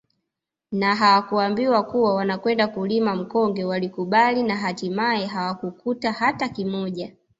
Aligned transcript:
Na 0.71 0.95
hawakuambiwa 0.95 1.83
kuwa 1.83 2.13
wanakwenda 2.15 2.67
kulima 2.67 3.15
mkonge 3.15 3.63
walikubali 3.63 4.43
na 4.43 4.57
hatimaye 4.57 5.25
hawakukuta 5.25 6.11
hata 6.11 6.49
kimoja 6.49 7.11